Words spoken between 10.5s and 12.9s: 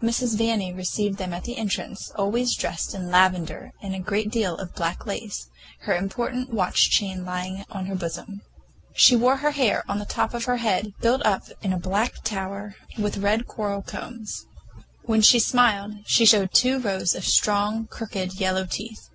head, built up in a black tower,